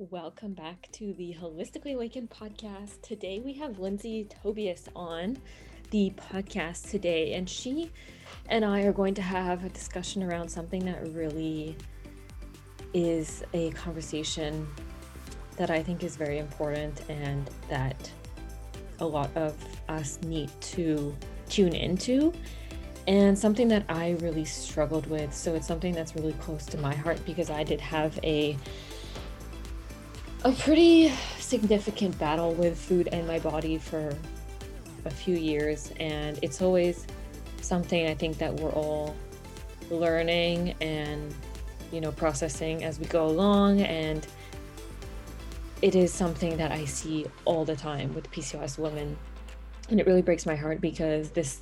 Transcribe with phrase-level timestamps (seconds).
[0.00, 3.02] Welcome back to the Holistically Awakened podcast.
[3.02, 5.36] Today we have Lindsay Tobias on
[5.90, 7.90] the podcast today, and she
[8.48, 11.76] and I are going to have a discussion around something that really
[12.94, 14.68] is a conversation
[15.56, 18.08] that I think is very important and that
[19.00, 19.56] a lot of
[19.88, 21.12] us need to
[21.48, 22.32] tune into
[23.08, 25.34] and something that I really struggled with.
[25.34, 28.56] So it's something that's really close to my heart because I did have a
[30.48, 34.16] a pretty significant battle with food and my body for
[35.04, 37.06] a few years and it's always
[37.60, 39.14] something I think that we're all
[39.90, 41.34] learning and
[41.92, 44.26] you know processing as we go along and
[45.82, 49.16] it is something that I see all the time with PCOS women.
[49.90, 51.60] And it really breaks my heart because this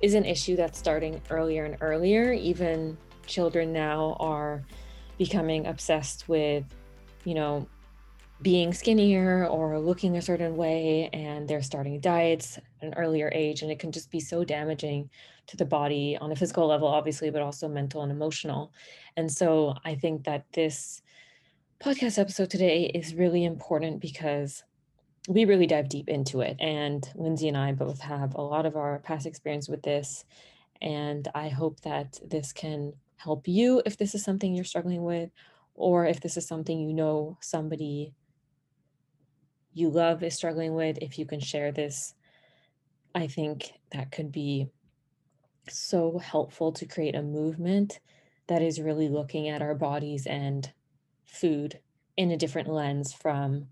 [0.00, 2.32] is an issue that's starting earlier and earlier.
[2.32, 4.62] Even children now are
[5.16, 6.64] becoming obsessed with
[7.24, 7.66] you know
[8.40, 13.62] being skinnier or looking a certain way and they're starting diets at an earlier age
[13.62, 15.10] and it can just be so damaging
[15.46, 18.72] to the body on a physical level obviously but also mental and emotional.
[19.16, 21.02] And so i think that this
[21.82, 24.62] podcast episode today is really important because
[25.28, 28.76] we really dive deep into it and lindsay and i both have a lot of
[28.76, 30.24] our past experience with this
[30.80, 35.30] and i hope that this can help you if this is something you're struggling with
[35.74, 38.12] or if this is something you know somebody
[39.78, 42.14] you love is struggling with, if you can share this,
[43.14, 44.68] I think that could be
[45.68, 48.00] so helpful to create a movement
[48.48, 50.70] that is really looking at our bodies and
[51.24, 51.78] food
[52.16, 53.68] in a different lens from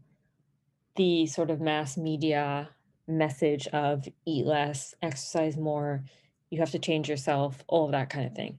[0.94, 2.68] the sort of mass media
[3.08, 6.04] message of eat less, exercise more,
[6.50, 8.58] you have to change yourself, all of that kind of thing.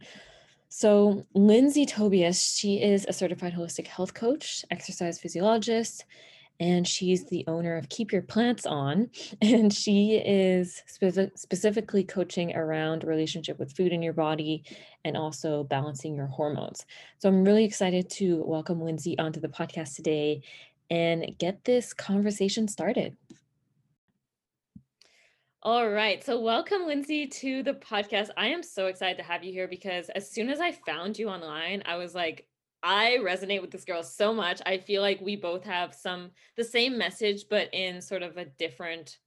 [0.69, 6.03] So, Lindsay Tobias, she is a certified holistic health coach, exercise physiologist,
[6.59, 9.09] and she's the owner of Keep Your Plants On.
[9.41, 14.63] And she is spe- specifically coaching around relationship with food in your body
[15.05, 16.85] and also balancing your hormones.
[17.19, 20.41] So I'm really excited to welcome Lindsay onto the podcast today
[20.89, 23.15] and get this conversation started.
[25.63, 26.23] All right.
[26.23, 28.29] So, welcome, Lindsay, to the podcast.
[28.37, 31.27] I am so excited to have you here because as soon as I found you
[31.27, 32.47] online, I was like,
[32.83, 34.61] I resonate with this girl so much.
[34.65, 38.45] I feel like we both have some the same message, but in sort of a
[38.45, 39.17] different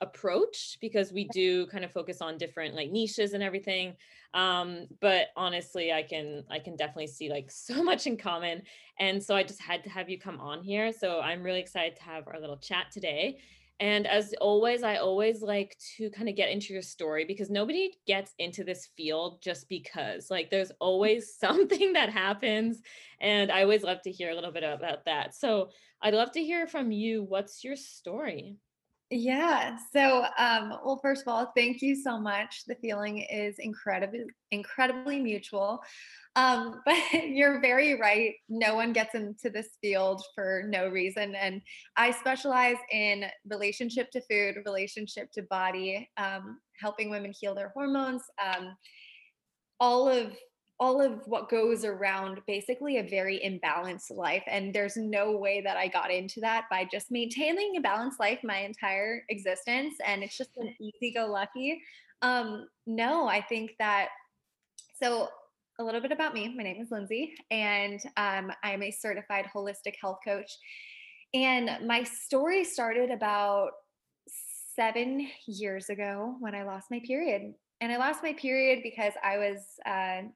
[0.00, 3.94] approach because we do kind of focus on different like niches and everything
[4.34, 8.62] um but honestly i can i can definitely see like so much in common
[9.00, 11.96] and so i just had to have you come on here so i'm really excited
[11.96, 13.38] to have our little chat today
[13.80, 17.92] and as always, I always like to kind of get into your story because nobody
[18.06, 20.30] gets into this field just because.
[20.30, 22.80] Like, there's always something that happens.
[23.20, 25.34] And I always love to hear a little bit about that.
[25.34, 25.70] So,
[26.02, 27.24] I'd love to hear from you.
[27.24, 28.56] What's your story?
[29.10, 29.78] Yeah.
[29.90, 32.64] So, um, well, first of all, thank you so much.
[32.66, 35.80] The feeling is incredibly, incredibly mutual.
[36.36, 38.34] Um, but you're very right.
[38.50, 41.34] No one gets into this field for no reason.
[41.34, 41.62] And
[41.96, 48.22] I specialize in relationship to food, relationship to body, um, helping women heal their hormones.
[48.44, 48.76] Um,
[49.80, 50.32] all of
[50.80, 54.44] all of what goes around basically a very imbalanced life.
[54.46, 58.38] And there's no way that I got into that by just maintaining a balanced life
[58.44, 59.96] my entire existence.
[60.06, 61.82] And it's just an easy go lucky.
[62.22, 64.08] Um, no, I think that
[65.00, 65.28] so
[65.80, 66.52] a little bit about me.
[66.56, 70.50] My name is Lindsay, and um, I'm a certified holistic health coach.
[71.34, 73.70] And my story started about
[74.74, 77.54] seven years ago when I lost my period.
[77.80, 80.28] And I lost my period because I was uh,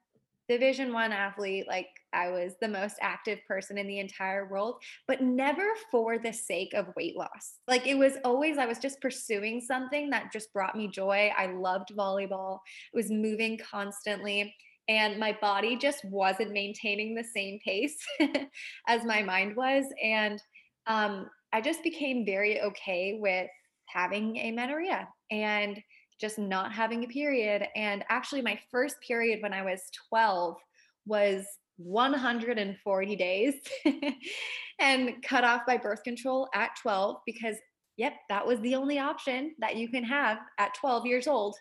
[0.53, 4.77] division one athlete like i was the most active person in the entire world
[5.09, 7.59] but never for the sake of weight loss.
[7.69, 11.33] Like it was always i was just pursuing something that just brought me joy.
[11.37, 12.59] I loved volleyball.
[12.93, 14.55] It was moving constantly
[14.89, 17.97] and my body just wasn't maintaining the same pace
[18.89, 20.43] as my mind was and
[20.87, 23.49] um, i just became very okay with
[23.87, 25.81] having amenorrhea and
[26.23, 27.67] just not having a period.
[27.77, 30.57] And actually, my first period when I was 12
[31.05, 31.45] was
[31.77, 33.55] 140 days
[34.79, 37.57] and cut off by birth control at 12 because,
[37.97, 41.57] yep, that was the only option that you can have at 12 years old.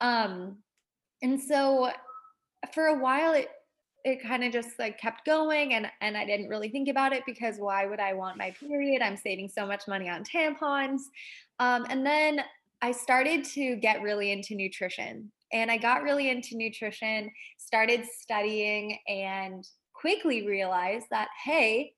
[0.00, 0.58] Um,
[1.22, 1.90] and so
[2.72, 3.48] for a while, it
[4.04, 7.24] it kind of just like kept going and and I didn't really think about it
[7.26, 9.02] because why would I want my period?
[9.02, 11.00] I'm saving so much money on tampons.
[11.58, 12.40] Um, and then
[12.82, 15.32] I started to get really into nutrition.
[15.52, 21.92] And I got really into nutrition, started studying, and quickly realized that, hey,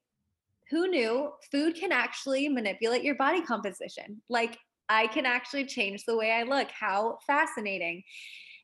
[0.71, 4.21] who knew food can actually manipulate your body composition?
[4.29, 4.59] Like,
[4.89, 6.69] I can actually change the way I look.
[6.71, 8.03] How fascinating.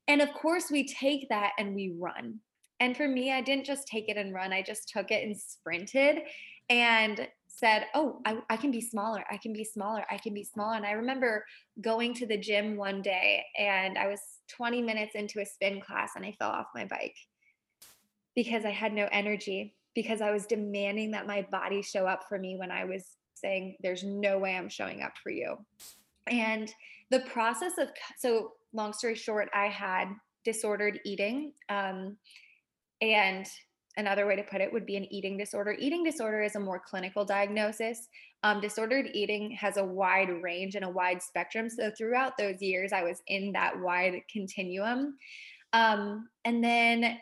[0.06, 2.40] And of course, we take that and we run.
[2.80, 5.36] And for me, I didn't just take it and run, I just took it and
[5.36, 6.22] sprinted
[6.68, 9.24] and said, Oh, I, I, can be smaller.
[9.30, 10.04] I can be smaller.
[10.10, 10.74] I can be smaller.
[10.76, 11.44] And I remember
[11.80, 16.12] going to the gym one day and I was 20 minutes into a spin class
[16.16, 17.16] and I fell off my bike
[18.34, 22.38] because I had no energy, because I was demanding that my body show up for
[22.38, 23.04] me when I was
[23.34, 25.56] saying, There's no way I'm showing up for you.
[26.26, 26.72] And
[27.10, 30.08] the process of, so long story short, I had
[30.44, 31.52] disordered eating.
[31.68, 32.16] Um,
[33.00, 33.46] and
[33.96, 35.76] another way to put it would be an eating disorder.
[35.78, 38.08] Eating disorder is a more clinical diagnosis.
[38.42, 41.70] Um, disordered eating has a wide range and a wide spectrum.
[41.70, 45.16] So throughout those years, I was in that wide continuum.
[45.72, 47.18] Um, and then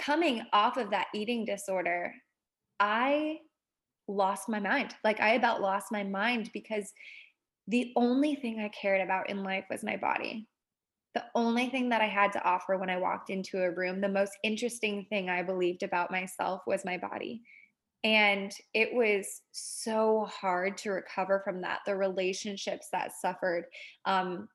[0.00, 2.14] coming off of that eating disorder,
[2.80, 3.38] I
[4.08, 4.94] lost my mind.
[5.04, 6.92] Like I about lost my mind because
[7.68, 10.48] the only thing I cared about in life was my body
[11.14, 14.08] the only thing that I had to offer when I walked into a room, the
[14.08, 17.42] most interesting thing I believed about myself was my body.
[18.04, 21.80] And it was so hard to recover from that.
[21.86, 23.66] The relationships that suffered,
[24.06, 24.48] um,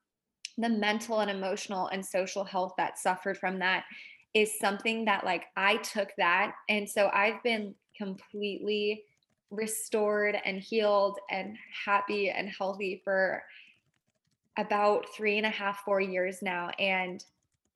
[0.58, 3.84] the mental and emotional and social health that suffered from that
[4.34, 6.52] is something that, like, I took that.
[6.68, 9.04] And so I've been completely
[9.50, 11.56] restored and healed and
[11.86, 13.42] happy and healthy for
[14.58, 16.70] about three and a half, four years now.
[16.78, 17.24] And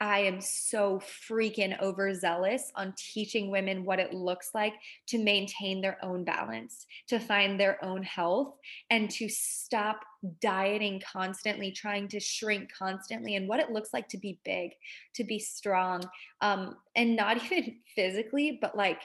[0.00, 1.00] I am so
[1.30, 4.74] freaking overzealous on teaching women what it looks like
[5.06, 8.56] to maintain their own balance, to find their own health,
[8.90, 10.00] and to stop
[10.40, 14.72] dieting constantly, trying to shrink constantly, and what it looks like to be big,
[15.14, 16.02] to be strong,
[16.40, 19.02] um, and not even physically, but like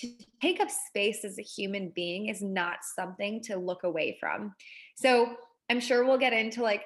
[0.00, 0.08] to
[0.42, 4.52] take up space as a human being is not something to look away from.
[4.96, 5.36] So
[5.70, 6.82] I'm sure we'll get into like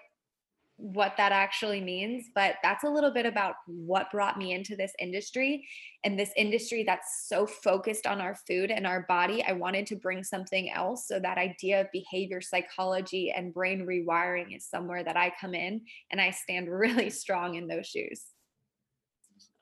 [0.76, 4.92] what that actually means but that's a little bit about what brought me into this
[4.98, 5.66] industry
[6.02, 9.94] and this industry that's so focused on our food and our body i wanted to
[9.94, 15.16] bring something else so that idea of behavior psychology and brain rewiring is somewhere that
[15.16, 15.80] i come in
[16.10, 18.24] and i stand really strong in those shoes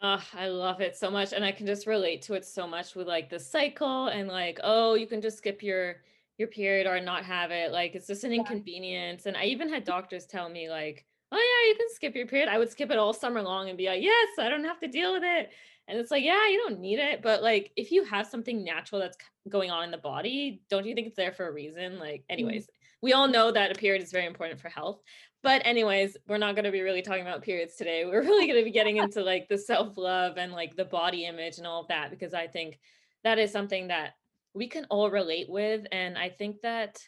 [0.05, 1.33] Oh, I love it so much.
[1.33, 4.59] And I can just relate to it so much with like the cycle and like,
[4.65, 5.99] oh, you can just skip your
[6.39, 7.73] your period or not have it.
[7.73, 9.27] Like it's just an inconvenience.
[9.27, 12.49] And I even had doctors tell me like, oh yeah, you can skip your period.
[12.49, 14.89] I would skip it all summer long and be like, yes, I don't have to
[14.89, 15.51] deal with it.
[15.89, 17.23] And it's like, yeah, you don't need it.
[17.23, 19.17] But like if you have something natural that's
[19.49, 21.99] going on in the body, don't you think it's there for a reason?
[21.99, 22.33] Like, mm-hmm.
[22.33, 22.69] anyways,
[23.03, 25.01] we all know that a period is very important for health.
[25.43, 28.05] But anyways, we're not going to be really talking about periods today.
[28.05, 31.59] We're really going to be getting into like the self-love and like the body image
[31.59, 32.79] and all of that because I think
[33.25, 34.15] that is something that
[34.55, 35.87] we can all relate with.
[35.93, 36.99] And I think that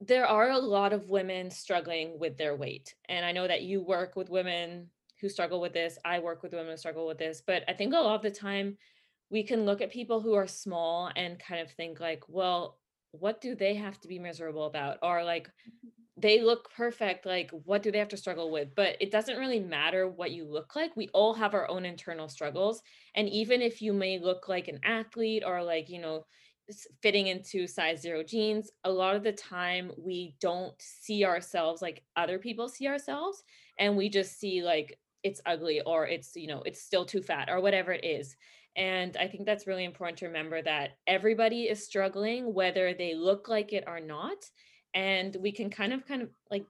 [0.00, 2.94] there are a lot of women struggling with their weight.
[3.08, 4.88] And I know that you work with women
[5.20, 5.98] who struggle with this.
[6.04, 7.42] I work with women who struggle with this.
[7.46, 8.76] But I think a lot of the time
[9.30, 12.78] we can look at people who are small and kind of think like, well,
[13.12, 14.98] what do they have to be miserable about?
[15.02, 15.88] Or like, mm-hmm.
[16.16, 18.74] They look perfect like what do they have to struggle with?
[18.74, 22.28] But it doesn't really matter what you look like we all have our own internal
[22.28, 22.82] struggles
[23.14, 26.24] and even if you may look like an athlete or like you know
[27.02, 32.04] fitting into size zero jeans a lot of the time we don't see ourselves like
[32.16, 33.42] other people see ourselves
[33.78, 37.48] and we just see like it's ugly or it's you know it's still too fat
[37.50, 38.36] or whatever it is
[38.76, 43.48] and i think that's really important to remember that everybody is struggling whether they look
[43.48, 44.48] like it or not
[44.94, 46.66] and we can kind of kind of like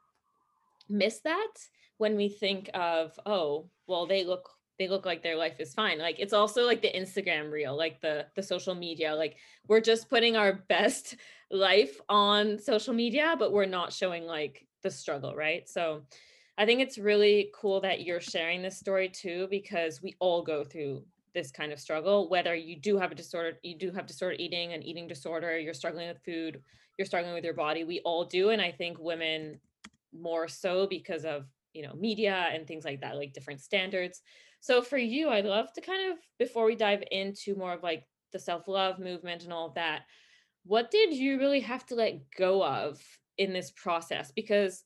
[0.89, 1.53] miss that
[1.99, 4.49] when we think of oh well they look
[4.79, 5.99] they look like their life is fine.
[5.99, 9.37] Like it's also like the instagram reel like the the social media like
[9.69, 11.17] we're just putting our best
[11.51, 15.69] life on social media but we're not showing like the struggle right?
[15.69, 16.03] So
[16.59, 20.63] i think it's really cool that you're sharing this story too because we all go
[20.63, 21.03] through
[21.35, 24.73] this kind of struggle whether you do have a disorder you do have disordered eating
[24.73, 26.61] an eating disorder you're struggling with food
[26.99, 29.59] you're struggling with your body we all do and i think women
[30.13, 34.21] more so because of you know media and things like that like different standards.
[34.61, 38.05] So for you i'd love to kind of before we dive into more of like
[38.33, 40.03] the self-love movement and all of that
[40.65, 43.01] what did you really have to let go of
[43.37, 44.31] in this process?
[44.35, 44.85] Because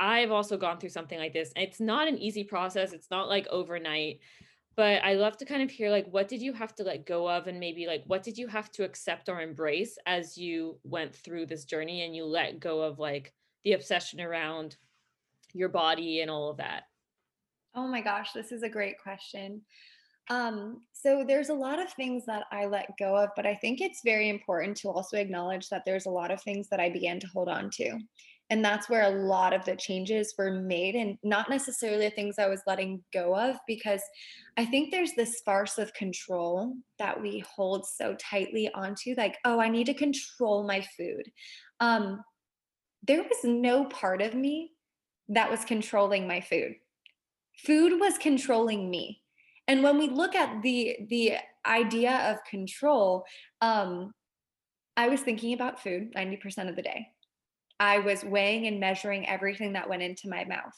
[0.00, 3.46] i've also gone through something like this it's not an easy process it's not like
[3.48, 4.18] overnight
[4.76, 7.28] but I love to kind of hear like what did you have to let go
[7.28, 11.14] of and maybe like what did you have to accept or embrace as you went
[11.14, 13.32] through this journey and you let go of like
[13.64, 14.76] the obsession around
[15.52, 16.84] your body and all of that?
[17.74, 19.62] Oh my gosh, this is a great question.
[20.30, 23.80] Um, so there's a lot of things that I let go of, but I think
[23.80, 27.20] it's very important to also acknowledge that there's a lot of things that I began
[27.20, 27.98] to hold on to.
[28.50, 32.38] And that's where a lot of the changes were made, and not necessarily the things
[32.38, 34.02] I was letting go of, because
[34.56, 39.58] I think there's this farce of control that we hold so tightly onto, like, oh,
[39.60, 41.22] I need to control my food.
[41.80, 42.22] Um,
[43.02, 44.72] there was no part of me
[45.28, 46.74] that was controlling my food.
[47.64, 49.22] Food was controlling me.
[49.68, 51.34] And when we look at the the
[51.66, 53.24] idea of control,
[53.60, 54.12] um,
[54.96, 57.08] I was thinking about food 90% of the day.
[57.80, 60.74] I was weighing and measuring everything that went into my mouth.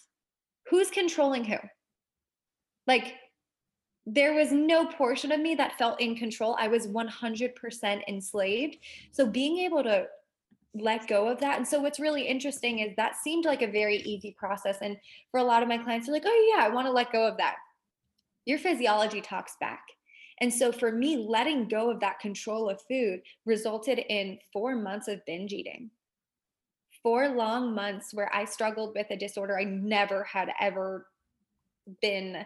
[0.70, 1.56] Who's controlling who?
[2.86, 3.14] Like,
[4.06, 6.56] there was no portion of me that felt in control.
[6.58, 8.76] I was 100% enslaved.
[9.10, 10.06] So, being able to
[10.74, 11.56] let go of that.
[11.56, 14.78] And so, what's really interesting is that seemed like a very easy process.
[14.80, 14.96] And
[15.30, 17.26] for a lot of my clients, they're like, oh, yeah, I want to let go
[17.26, 17.56] of that.
[18.44, 19.82] Your physiology talks back.
[20.40, 25.08] And so, for me, letting go of that control of food resulted in four months
[25.08, 25.90] of binge eating
[27.06, 31.06] four long months where I struggled with a disorder I never had ever
[32.02, 32.44] been.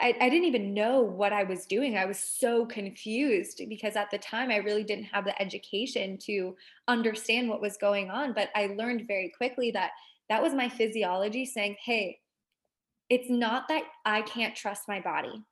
[0.00, 1.98] I, I, didn't even know what I was doing.
[1.98, 6.56] I was so confused because at the time I really didn't have the education to
[6.88, 8.32] understand what was going on.
[8.32, 9.90] But I learned very quickly that
[10.30, 12.20] that was my physiology saying, hey,
[13.10, 15.44] it's not that I can't trust my body.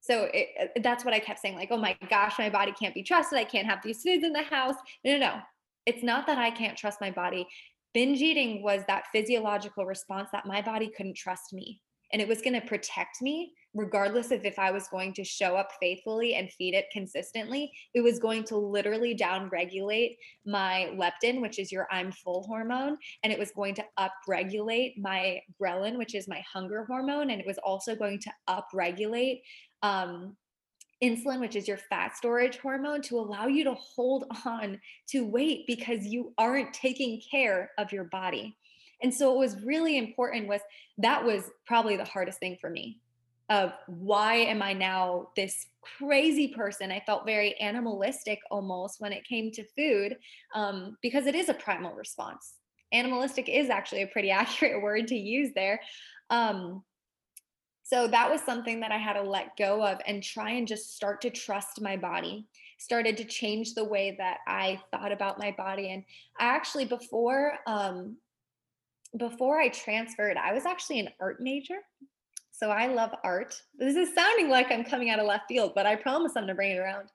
[0.00, 3.02] So it, that's what I kept saying, like, oh my gosh, my body can't be
[3.02, 3.38] trusted.
[3.38, 4.76] I can't have these foods in the house.
[5.04, 5.42] No, no, no
[5.86, 7.46] it's not that I can't trust my body.
[7.94, 11.80] Binge eating was that physiological response that my body couldn't trust me.
[12.12, 15.56] And it was going to protect me, regardless of if I was going to show
[15.56, 17.72] up faithfully and feed it consistently.
[17.94, 22.98] It was going to literally down regulate my leptin, which is your I'm full hormone.
[23.22, 27.30] And it was going to up regulate my ghrelin, which is my hunger hormone.
[27.30, 29.42] And it was also going to up regulate
[29.82, 30.36] um,
[31.02, 35.66] insulin, which is your fat storage hormone, to allow you to hold on to weight
[35.66, 38.56] because you aren't taking care of your body.
[39.02, 40.60] And so it was really important was
[40.98, 43.00] that was probably the hardest thing for me
[43.50, 46.92] of why am I now this crazy person?
[46.92, 50.16] I felt very animalistic almost when it came to food
[50.54, 52.54] um, because it is a primal response.
[52.92, 55.80] Animalistic is actually a pretty accurate word to use there.
[56.30, 56.82] Um,
[57.82, 60.94] so that was something that I had to let go of and try and just
[60.94, 62.46] start to trust my body.
[62.78, 65.90] Started to change the way that I thought about my body.
[65.90, 66.04] And
[66.38, 68.16] I actually before um
[69.18, 71.78] before I transferred, I was actually an art major.
[72.50, 73.60] So I love art.
[73.78, 76.54] This is sounding like I'm coming out of left field, but I promise I'm gonna
[76.54, 77.08] bring it around.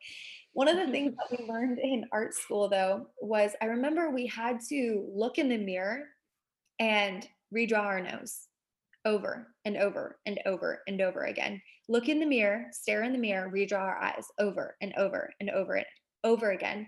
[0.54, 4.28] One of the things that we learned in art school though was I remember we
[4.28, 6.04] had to look in the mirror
[6.80, 8.47] and redraw our nose
[9.08, 11.62] over and over and over and over again.
[11.88, 15.50] Look in the mirror, stare in the mirror, redraw our eyes over and over and
[15.50, 15.86] over and
[16.26, 16.88] over again.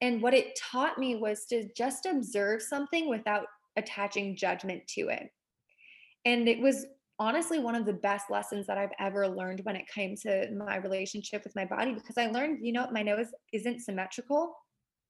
[0.00, 3.46] And what it taught me was to just observe something without
[3.76, 5.28] attaching judgment to it.
[6.24, 6.86] And it was
[7.20, 10.76] honestly one of the best lessons that I've ever learned when it came to my
[10.76, 14.54] relationship with my body because I learned, you know, my nose isn't symmetrical,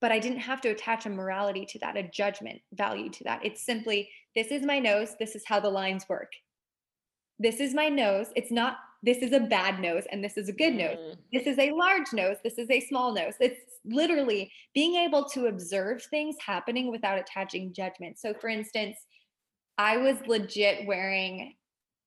[0.03, 3.45] but I didn't have to attach a morality to that, a judgment value to that.
[3.45, 6.31] It's simply, this is my nose, this is how the lines work
[7.41, 8.29] this is my nose.
[8.37, 10.99] It's not, this is a bad nose and this is a good nose.
[10.99, 11.17] Mm.
[11.33, 12.37] This is a large nose.
[12.45, 13.35] This is a small nose.
[13.41, 18.19] It's literally being able to observe things happening without attaching judgment.
[18.19, 18.99] So, for instance,
[19.79, 21.55] I was legit wearing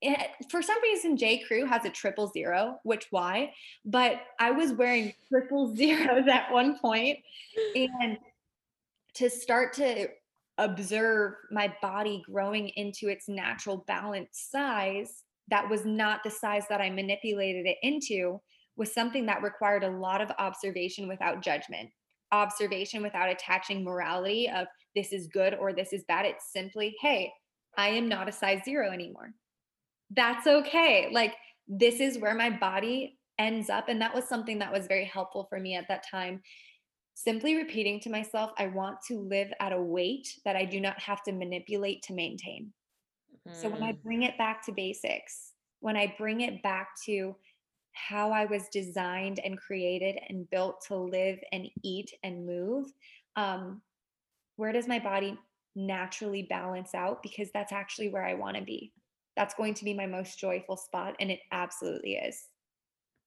[0.04, 1.40] eh, for some reason J.
[1.40, 3.54] Crew has a triple zero, which why?
[3.84, 7.18] But I was wearing triple zeros at one point,
[7.76, 8.20] and
[9.16, 10.10] to start to
[10.58, 16.82] observe my body growing into its natural balanced size that was not the size that
[16.82, 18.42] I manipulated it into
[18.76, 21.90] was something that required a lot of observation without judgment.
[22.32, 26.26] Observation without attaching morality of this is good or this is bad.
[26.26, 27.32] It's simply hey
[27.76, 29.32] i am not a size 0 anymore.
[30.16, 31.10] That's okay.
[31.12, 31.34] Like
[31.68, 35.48] this is where my body ends up and that was something that was very helpful
[35.50, 36.42] for me at that time
[37.14, 41.00] simply repeating to myself, I want to live at a weight that I do not
[41.00, 42.72] have to manipulate to maintain.
[43.48, 43.62] Mm-hmm.
[43.62, 44.04] So when I mm.
[44.04, 47.36] bring it back to basics, when I bring it back to
[47.94, 52.88] how I was designed and created and built to live and eat and move,
[53.36, 53.82] um,
[54.56, 55.38] where does my body
[55.76, 57.22] naturally balance out?
[57.22, 58.94] Because that's actually where I want to be.
[59.36, 61.16] That's going to be my most joyful spot.
[61.20, 62.44] And it absolutely is.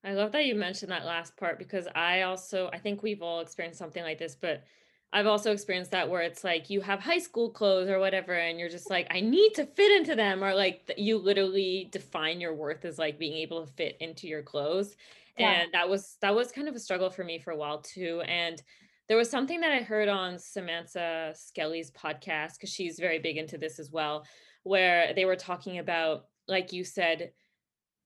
[0.06, 3.40] I love that you mentioned that last part because I also I think we've all
[3.40, 4.62] experienced something like this, but
[5.12, 8.58] I've also experienced that where it's like you have high school clothes or whatever, and
[8.58, 12.54] you're just like, I need to fit into them, or like you literally define your
[12.54, 14.96] worth as like being able to fit into your clothes.
[15.38, 15.50] Yeah.
[15.50, 18.22] And that was that was kind of a struggle for me for a while too.
[18.26, 18.62] And
[19.08, 23.58] there was something that I heard on Samantha Skelly's podcast, because she's very big into
[23.58, 24.25] this as well,
[24.62, 27.32] where they were talking about, like you said,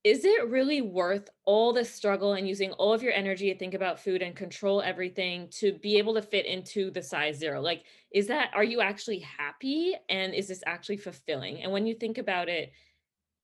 [0.02, 3.75] is it really worth all the struggle and using all of your energy to think
[3.75, 7.61] about food and control everything to be able to fit into the size zero?
[7.61, 9.95] Like, is that, are you actually happy?
[10.09, 11.62] And is this actually fulfilling?
[11.62, 12.73] And when you think about it,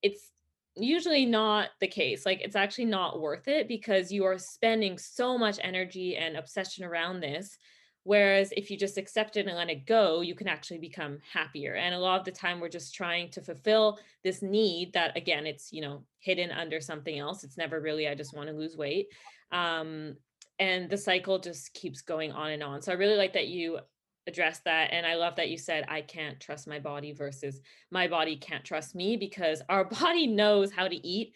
[0.02, 0.30] it's
[0.76, 2.24] usually not the case.
[2.24, 6.84] Like, it's actually not worth it because you are spending so much energy and obsession
[6.84, 7.58] around this
[8.06, 11.74] Whereas if you just accept it and let it go, you can actually become happier.
[11.74, 15.44] And a lot of the time we're just trying to fulfill this need that again,
[15.44, 17.42] it's, you know, hidden under something else.
[17.42, 19.08] It's never really, I just want to lose weight.
[19.50, 20.14] Um,
[20.60, 22.80] and the cycle just keeps going on and on.
[22.80, 23.80] So I really like that you
[24.28, 24.92] address that.
[24.92, 27.60] And I love that you said, I can't trust my body versus
[27.90, 31.34] my body can't trust me because our body knows how to eat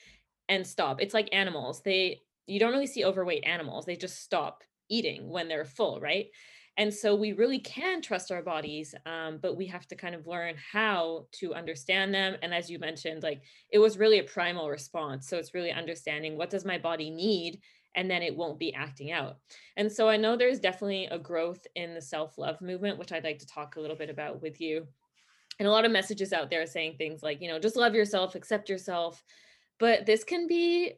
[0.49, 1.03] and stop.
[1.03, 1.83] It's like animals.
[1.83, 3.87] They, you don't really see overweight animals.
[3.87, 6.27] They just stop eating when they're full, right?
[6.77, 10.27] And so we really can trust our bodies, um, but we have to kind of
[10.27, 12.37] learn how to understand them.
[12.43, 15.29] And as you mentioned, like it was really a primal response.
[15.29, 17.61] So it's really understanding what does my body need
[17.97, 19.39] and then it won't be acting out.
[19.77, 23.41] And so I know there's definitely a growth in the self-love movement, which I'd like
[23.41, 24.87] to talk a little bit about with you.
[25.59, 28.35] And a lot of messages out there saying things like, you know, just love yourself,
[28.35, 29.23] accept yourself.
[29.79, 30.93] But this can be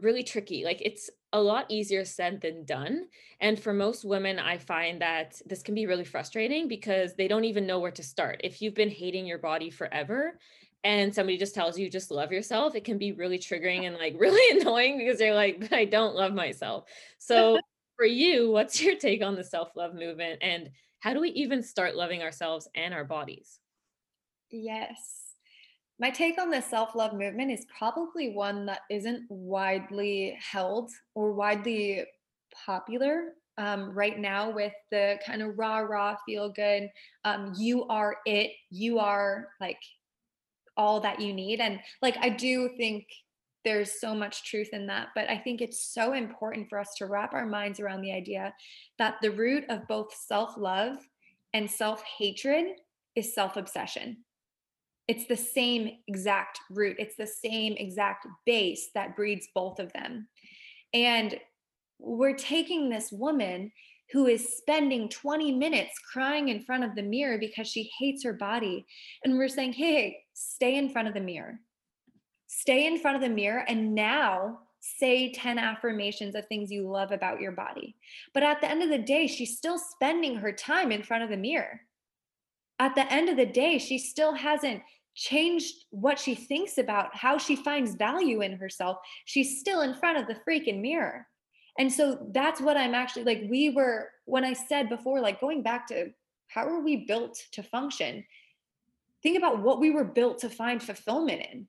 [0.00, 0.64] really tricky.
[0.64, 3.08] Like it's a lot easier said than done.
[3.40, 7.44] And for most women, I find that this can be really frustrating because they don't
[7.44, 8.40] even know where to start.
[8.44, 10.38] If you've been hating your body forever
[10.84, 14.14] and somebody just tells you just love yourself, it can be really triggering and like
[14.18, 16.84] really annoying because they're like, but I don't love myself.
[17.18, 17.58] So
[17.96, 20.70] for you, what's your take on the self love movement and
[21.00, 23.60] how do we even start loving ourselves and our bodies?
[24.50, 25.27] Yes.
[26.00, 31.32] My take on the self love movement is probably one that isn't widely held or
[31.32, 32.04] widely
[32.66, 36.88] popular um, right now with the kind of rah rah feel good.
[37.24, 39.80] Um, you are it, you are like
[40.76, 41.60] all that you need.
[41.60, 43.06] And like, I do think
[43.64, 47.06] there's so much truth in that, but I think it's so important for us to
[47.06, 48.54] wrap our minds around the idea
[48.98, 50.96] that the root of both self love
[51.52, 52.66] and self hatred
[53.16, 54.18] is self obsession
[55.08, 56.96] it's the same exact root.
[56.98, 60.28] It's the same exact base that breeds both of them.
[60.92, 61.40] And
[61.98, 63.72] we're taking this woman
[64.12, 68.32] who is spending 20 minutes crying in front of the mirror because she hates her
[68.32, 68.86] body.
[69.24, 71.58] And we're saying hey stay in front of the mirror.
[72.46, 77.12] Stay in front of the mirror and now say 10 affirmations of things you love
[77.12, 77.96] about your body.
[78.32, 81.30] But at the end of the day she's still spending her time in front of
[81.30, 81.80] the mirror.
[82.78, 84.82] At the end of the day she still hasn't
[85.18, 90.16] changed what she thinks about how she finds value in herself, she's still in front
[90.16, 91.26] of the freaking mirror.
[91.76, 93.42] And so that's what I'm actually like.
[93.50, 96.10] We were, when I said before, like going back to
[96.46, 98.24] how are we built to function?
[99.22, 101.66] Think about what we were built to find fulfillment in.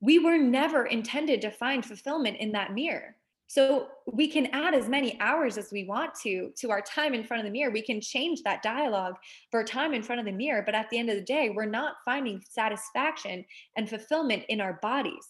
[0.00, 3.16] We were never intended to find fulfillment in that mirror.
[3.46, 7.24] So we can add as many hours as we want to to our time in
[7.24, 7.70] front of the mirror.
[7.70, 9.14] We can change that dialogue
[9.50, 11.66] for time in front of the mirror, but at the end of the day, we're
[11.66, 13.44] not finding satisfaction
[13.76, 15.26] and fulfillment in our bodies.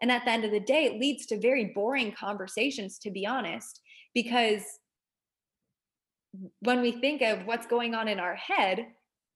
[0.00, 3.26] And at the end of the day, it leads to very boring conversations, to be
[3.26, 3.80] honest,
[4.14, 4.62] because
[6.60, 8.86] when we think of what's going on in our head,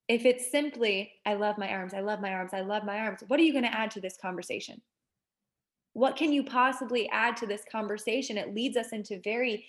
[0.07, 3.23] if it's simply, I love my arms, I love my arms, I love my arms,
[3.27, 4.81] what are you going to add to this conversation?
[5.93, 8.37] What can you possibly add to this conversation?
[8.37, 9.65] It leads us into very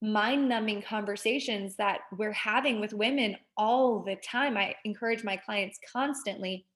[0.00, 4.56] mind numbing conversations that we're having with women all the time.
[4.56, 6.66] I encourage my clients constantly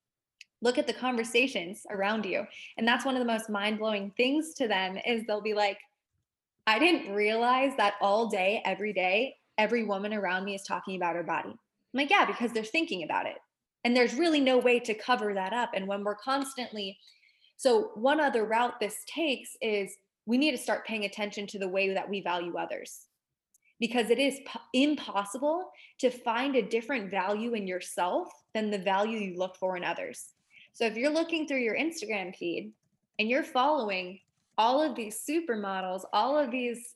[0.63, 2.47] look at the conversations around you.
[2.79, 5.79] And that's one of the most mind blowing things to them is they'll be like
[6.69, 11.17] i didn't realize that all day every day every woman around me is talking about
[11.17, 11.51] her body.
[11.51, 11.59] I'm
[11.95, 13.37] like yeah because they're thinking about it.
[13.85, 15.71] And there's really no way to cover that up.
[15.75, 16.99] And when we're constantly
[17.57, 21.69] so, one other route this takes is we need to start paying attention to the
[21.69, 23.07] way that we value others
[23.81, 29.19] because it is po- impossible to find a different value in yourself than the value
[29.19, 30.33] you look for in others.
[30.73, 32.73] So, if you're looking through your Instagram feed
[33.19, 34.21] and you're following
[34.59, 36.95] all of these supermodels, all of these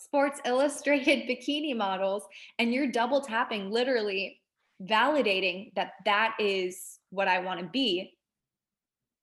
[0.00, 2.24] Sports Illustrated bikini models,
[2.58, 4.40] and you're double tapping, literally
[4.82, 8.14] validating that that is what I want to be,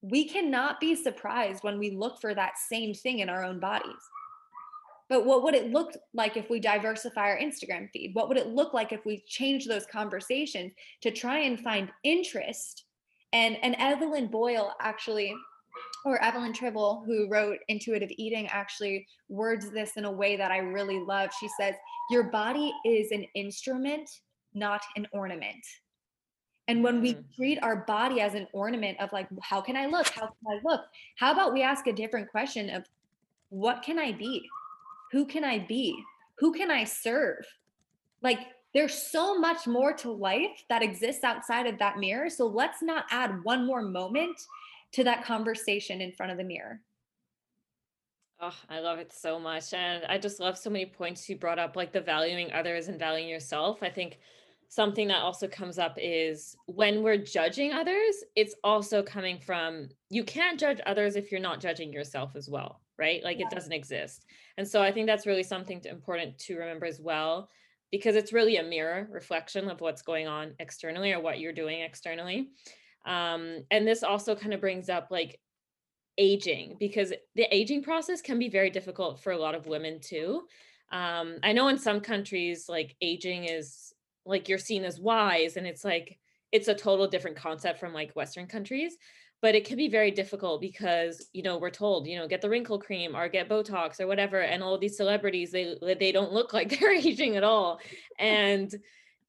[0.01, 4.03] we cannot be surprised when we look for that same thing in our own bodies.
[5.09, 8.13] but what would it look like if we diversify our Instagram feed?
[8.13, 12.85] What would it look like if we change those conversations to try and find interest?
[13.33, 15.35] And and Evelyn Boyle actually
[16.05, 20.59] or Evelyn Tribole, who wrote Intuitive Eating, actually words this in a way that I
[20.59, 21.29] really love.
[21.39, 21.75] She says,
[22.09, 24.09] Your body is an instrument,
[24.53, 25.65] not an ornament.
[26.69, 27.23] And when we mm.
[27.35, 30.07] treat our body as an ornament of like, how can I look?
[30.09, 30.81] How can I look?
[31.15, 32.85] How about we ask a different question of
[33.49, 34.47] what can I be?
[35.11, 35.99] Who can I be?
[36.37, 37.43] Who can I serve?
[38.21, 38.37] Like,
[38.75, 42.29] there's so much more to life that exists outside of that mirror.
[42.29, 44.39] So let's not add one more moment
[44.91, 46.81] to that conversation in front of the mirror.
[48.39, 49.73] Oh, I love it so much.
[49.73, 52.99] And I just love so many points you brought up, like the valuing others and
[52.99, 53.81] valuing yourself.
[53.81, 54.19] I think
[54.69, 60.23] something that also comes up is when we're judging others, it's also coming from you
[60.23, 63.23] can't judge others if you're not judging yourself as well, right?
[63.23, 63.47] Like yeah.
[63.47, 64.25] it doesn't exist.
[64.57, 67.49] And so I think that's really something to, important to remember as well,
[67.91, 71.81] because it's really a mirror reflection of what's going on externally or what you're doing
[71.81, 72.49] externally.
[73.05, 75.39] Um, and this also kind of brings up like
[76.19, 80.43] aging because the aging process can be very difficult for a lot of women too.
[80.91, 83.93] Um, I know in some countries, like aging is
[84.29, 86.17] like you're seen as wise, and it's like
[86.51, 88.95] it's a total different concept from like Western countries.
[89.41, 92.49] But it can be very difficult because you know we're told you know get the
[92.49, 96.53] wrinkle cream or get Botox or whatever, and all these celebrities they they don't look
[96.53, 97.79] like they're aging at all,
[98.19, 98.73] and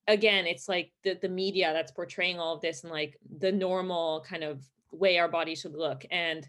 [0.09, 4.25] again it's like the, the media that's portraying all of this and like the normal
[4.29, 6.49] kind of way our body should look and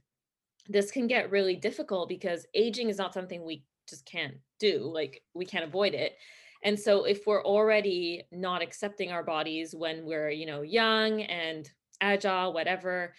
[0.68, 5.22] this can get really difficult because aging is not something we just can't do like
[5.34, 6.16] we can't avoid it
[6.64, 11.70] and so if we're already not accepting our bodies when we're you know young and
[12.02, 13.14] agile whatever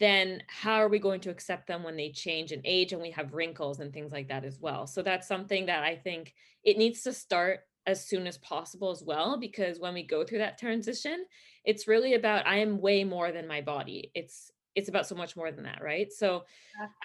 [0.00, 3.10] then how are we going to accept them when they change in age and we
[3.10, 4.86] have wrinkles and things like that as well?
[4.86, 6.34] So that's something that i think
[6.64, 10.38] it needs to start as soon as possible as well because when we go through
[10.38, 11.24] that transition
[11.64, 14.10] it's really about i am way more than my body.
[14.14, 16.12] It's it's about so much more than that right?
[16.12, 16.44] So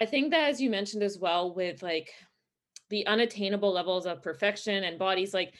[0.01, 2.11] i think that as you mentioned as well with like
[2.89, 5.55] the unattainable levels of perfection and bodies like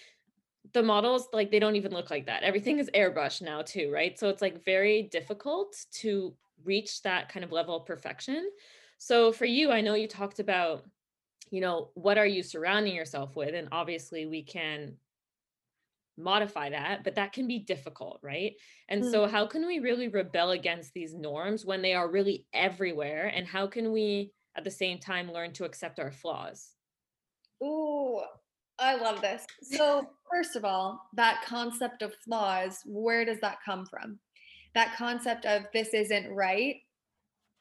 [0.74, 4.18] the models like they don't even look like that everything is airbrushed now too right
[4.18, 8.50] so it's like very difficult to reach that kind of level of perfection
[8.98, 10.86] so for you i know you talked about
[11.52, 14.94] you know what are you surrounding yourself with and obviously we can
[16.18, 18.54] modify that, but that can be difficult, right?
[18.90, 19.12] And mm.
[19.12, 23.32] so, how can we really rebel against these norms when they are really everywhere?
[23.34, 26.72] And how can we, at the same time, learn to accept our flaws?
[27.64, 28.22] Ooh,
[28.84, 29.46] I love this.
[29.62, 34.20] So, first of all, that concept of flaws, where does that come from?
[34.76, 36.76] That concept of this isn't right.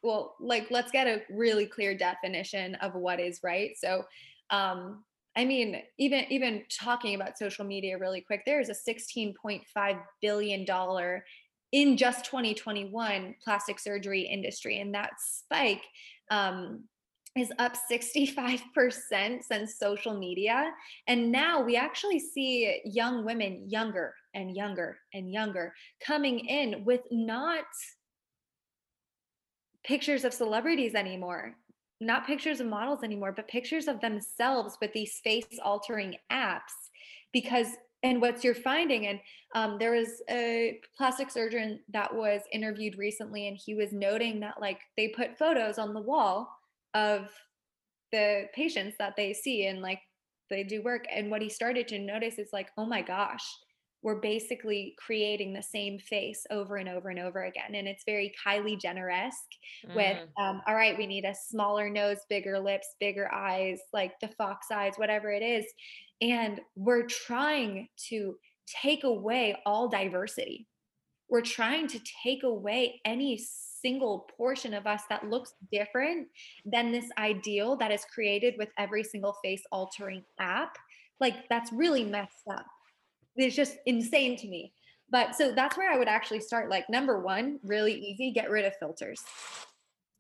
[0.03, 3.71] Well, like, let's get a really clear definition of what is right.
[3.77, 4.05] So,
[4.51, 5.05] um,
[5.37, 10.65] I mean, even even talking about social media really quick, there is a 16.5 billion
[10.65, 11.25] dollar
[11.71, 15.85] in just 2021 plastic surgery industry, and that spike
[16.31, 16.85] um,
[17.37, 20.71] is up 65% since social media.
[21.07, 25.73] And now we actually see young women, younger and younger and younger,
[26.05, 27.65] coming in with not
[29.85, 31.57] pictures of celebrities anymore
[32.03, 36.61] not pictures of models anymore, but pictures of themselves with these face altering apps.
[37.33, 37.69] Because,
[38.03, 39.21] and what's you're finding, and
[39.55, 44.61] um, there was a plastic surgeon that was interviewed recently, and he was noting that
[44.61, 46.49] like they put photos on the wall
[46.95, 47.29] of
[48.13, 50.01] the patients that they see and like
[50.51, 51.05] they do work.
[51.11, 53.45] And what he started to notice is like, oh my gosh,
[54.03, 57.75] we're basically creating the same face over and over and over again.
[57.75, 59.39] And it's very Kylie Jenner esque
[59.89, 59.95] mm.
[59.95, 64.29] with, um, all right, we need a smaller nose, bigger lips, bigger eyes, like the
[64.29, 65.65] fox eyes, whatever it is.
[66.21, 68.37] And we're trying to
[68.83, 70.67] take away all diversity.
[71.29, 73.39] We're trying to take away any
[73.83, 76.29] single portion of us that looks different
[76.65, 80.77] than this ideal that is created with every single face altering app.
[81.21, 82.67] Like, that's really messed up
[83.37, 84.73] it's just insane to me.
[85.11, 86.71] But so that's where I would actually start.
[86.71, 89.23] Like, number one, really easy get rid of filters.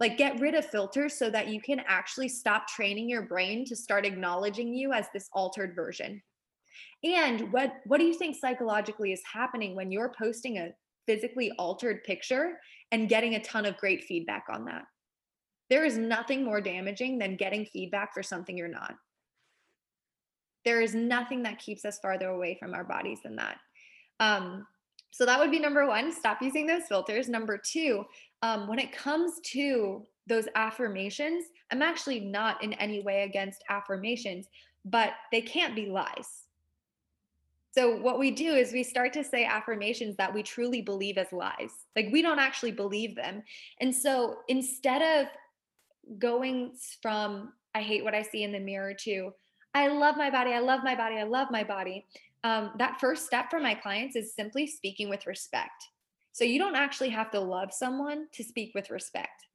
[0.01, 3.77] Like, get rid of filters so that you can actually stop training your brain to
[3.77, 6.21] start acknowledging you as this altered version.
[7.05, 10.73] And what, what do you think psychologically is happening when you're posting a
[11.07, 12.59] physically altered picture
[12.93, 14.85] and getting a ton of great feedback on that?
[15.69, 18.95] There is nothing more damaging than getting feedback for something you're not.
[20.65, 23.57] There is nothing that keeps us farther away from our bodies than that.
[24.21, 24.67] Um,
[25.11, 27.29] so that would be number one stop using those filters.
[27.29, 28.05] Number two,
[28.43, 34.47] um, when it comes to those affirmations, I'm actually not in any way against affirmations,
[34.85, 36.47] but they can't be lies.
[37.73, 41.33] So, what we do is we start to say affirmations that we truly believe as
[41.33, 41.73] lies.
[41.97, 43.43] Like, we don't actually believe them.
[43.81, 49.33] And so, instead of going from, I hate what I see in the mirror to,
[49.75, 52.05] I love my body, I love my body, I love my body,
[52.45, 55.89] um, that first step for my clients is simply speaking with respect.
[56.33, 59.47] So, you don't actually have to love someone to speak with respect.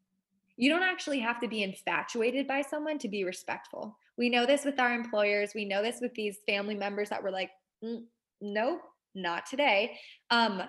[0.55, 3.95] You don't actually have to be infatuated by someone to be respectful.
[4.17, 5.51] We know this with our employers.
[5.53, 7.51] We know this with these family members that were like,
[8.41, 8.81] nope,
[9.15, 9.97] not today.
[10.29, 10.61] Um,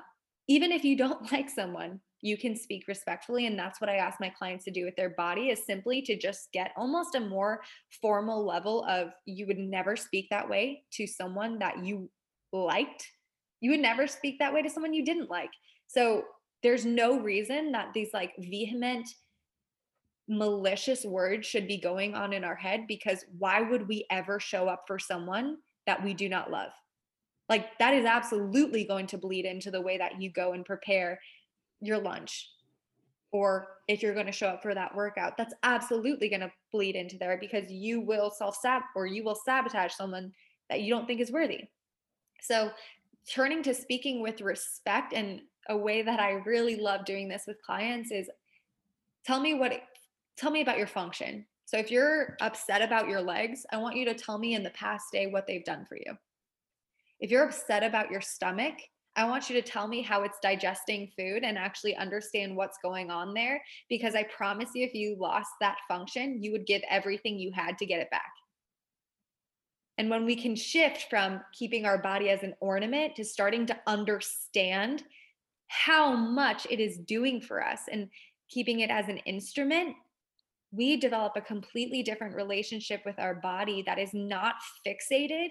[0.48, 3.46] even if you don't like someone, you can speak respectfully.
[3.46, 6.18] And that's what I ask my clients to do with their body is simply to
[6.18, 7.62] just get almost a more
[8.02, 12.10] formal level of you would never speak that way to someone that you
[12.52, 13.06] liked.
[13.60, 15.50] You would never speak that way to someone you didn't like.
[15.86, 16.24] So
[16.62, 19.08] there's no reason that these like vehement,
[20.28, 24.68] malicious words should be going on in our head because why would we ever show
[24.68, 26.70] up for someone that we do not love?
[27.48, 31.20] Like that is absolutely going to bleed into the way that you go and prepare
[31.80, 32.50] your lunch.
[33.30, 36.96] Or if you're going to show up for that workout, that's absolutely going to bleed
[36.96, 40.32] into there because you will self sab or you will sabotage someone
[40.70, 41.64] that you don't think is worthy.
[42.40, 42.70] So,
[43.30, 47.60] turning to speaking with respect and a way that I really love doing this with
[47.62, 48.30] clients is
[49.26, 49.72] tell me what
[50.36, 51.44] tell me about your function.
[51.66, 54.70] So if you're upset about your legs, I want you to tell me in the
[54.70, 56.16] past day what they've done for you.
[57.20, 58.74] If you're upset about your stomach,
[59.16, 63.10] I want you to tell me how it's digesting food and actually understand what's going
[63.10, 67.36] on there because I promise you if you lost that function, you would give everything
[67.36, 68.30] you had to get it back.
[69.98, 73.76] And when we can shift from keeping our body as an ornament to starting to
[73.88, 75.02] understand
[75.66, 78.08] how much it is doing for us and
[78.48, 79.96] keeping it as an instrument,
[80.70, 84.54] we develop a completely different relationship with our body that is not
[84.86, 85.48] fixated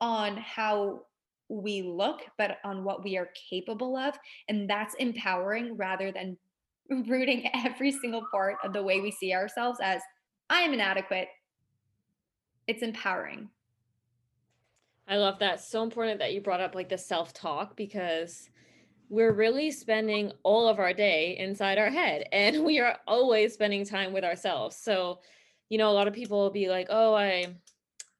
[0.00, 1.02] on how
[1.50, 4.14] we look, but on what we are capable of.
[4.48, 6.38] And that's empowering rather than
[7.08, 10.00] rooting every single part of the way we see ourselves as
[10.48, 11.28] I am inadequate.
[12.66, 13.50] It's empowering.
[15.08, 15.60] I love that.
[15.60, 18.48] So important that you brought up like the self talk because
[19.08, 23.84] we're really spending all of our day inside our head and we are always spending
[23.84, 25.18] time with ourselves so
[25.68, 27.44] you know a lot of people will be like oh i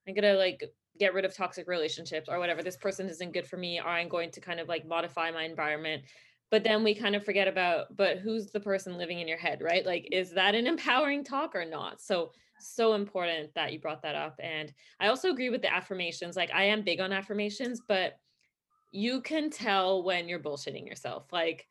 [0.07, 0.65] i'm gonna like
[1.01, 4.09] get rid of toxic relationships or whatever this person isn't good for me or i'm
[4.09, 6.05] going to kind of like modify my environment.
[6.51, 9.63] But then we kind of forget about but who's the person living in your head?
[9.63, 9.85] Right?
[9.87, 12.01] Like is that an empowering talk or not?
[12.01, 14.37] So so important that you brought that up.
[14.39, 16.37] And i also agree with the affirmations.
[16.37, 18.19] Like i am big on affirmations but
[18.93, 21.33] you can tell when you're bullshitting yourself.
[21.33, 21.67] Like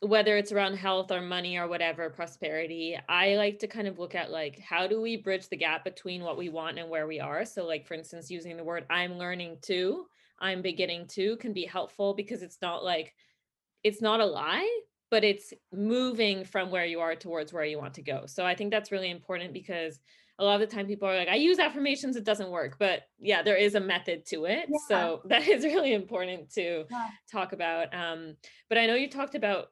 [0.00, 4.14] whether it's around health or money or whatever, prosperity, I like to kind of look
[4.14, 7.18] at like how do we bridge the gap between what we want and where we
[7.18, 7.44] are.
[7.44, 10.06] So like for instance, using the word I'm learning to,
[10.40, 13.12] I'm beginning to can be helpful because it's not like
[13.82, 14.68] it's not a lie,
[15.10, 18.24] but it's moving from where you are towards where you want to go.
[18.26, 19.98] So I think that's really important because
[20.38, 22.76] a lot of the time people are like, I use affirmations, it doesn't work.
[22.78, 24.68] But yeah, there is a method to it.
[24.68, 24.78] Yeah.
[24.88, 27.08] So that is really important to yeah.
[27.30, 27.92] talk about.
[27.92, 28.36] Um,
[28.68, 29.68] but I know you talked about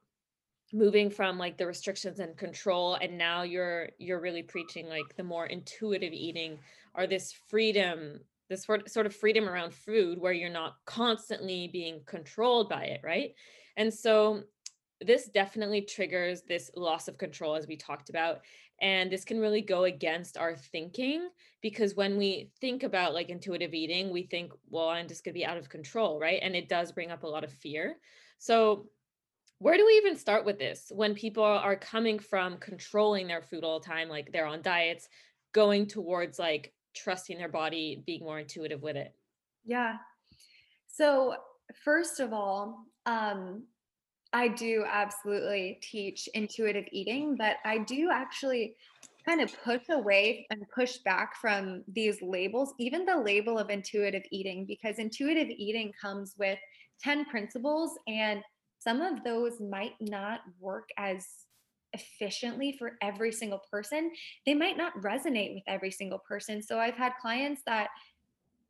[0.72, 5.22] moving from like the restrictions and control and now you're you're really preaching like the
[5.22, 6.58] more intuitive eating
[6.94, 12.68] or this freedom this sort of freedom around food where you're not constantly being controlled
[12.68, 13.34] by it right?
[13.76, 14.42] And so
[15.00, 18.40] this definitely triggers this loss of control as we talked about
[18.80, 21.28] and this can really go against our thinking
[21.60, 25.38] because when we think about like intuitive eating we think well i'm just going to
[25.38, 26.40] be out of control right?
[26.42, 27.98] And it does bring up a lot of fear.
[28.38, 28.86] So
[29.58, 33.64] where do we even start with this when people are coming from controlling their food
[33.64, 35.08] all the time like they're on diets
[35.52, 39.14] going towards like trusting their body being more intuitive with it?
[39.64, 39.96] Yeah.
[40.88, 41.36] So
[41.84, 43.64] first of all um
[44.32, 48.76] I do absolutely teach intuitive eating, but I do actually
[49.26, 54.24] kind of push away and push back from these labels, even the label of intuitive
[54.30, 56.58] eating, because intuitive eating comes with
[57.02, 58.42] 10 principles, and
[58.78, 61.26] some of those might not work as
[61.92, 64.10] efficiently for every single person.
[64.44, 66.62] They might not resonate with every single person.
[66.62, 67.88] So I've had clients that